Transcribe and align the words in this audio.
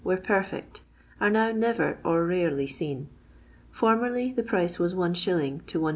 were 0.03 0.17
perfect, 0.17 0.81
are 1.19 1.29
now 1.29 1.51
never, 1.51 1.99
or 2.03 2.25
rarely, 2.25 2.65
seen. 2.65 3.07
Formerly 3.69 4.31
the 4.31 4.41
price 4.41 4.79
was 4.79 4.95
Is. 4.95 5.23
to 5.67 5.79
Is. 5.85 5.89